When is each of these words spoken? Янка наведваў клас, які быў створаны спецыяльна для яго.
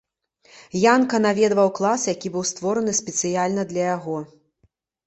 Янка 0.93 1.19
наведваў 1.27 1.69
клас, 1.81 2.09
які 2.15 2.27
быў 2.37 2.49
створаны 2.53 2.99
спецыяльна 3.05 3.71
для 3.75 3.83
яго. 3.97 4.17